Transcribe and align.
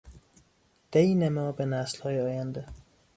دین 0.91 1.29
ما 1.29 1.51
به 1.51 1.65
نسلهای 1.65 2.21
آینده 2.21 2.65